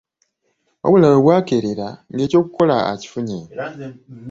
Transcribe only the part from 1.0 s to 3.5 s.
we bwakeerera ng'ekyokukola akifunye.